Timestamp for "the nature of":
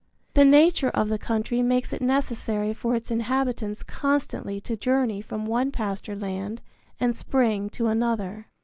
0.33-1.09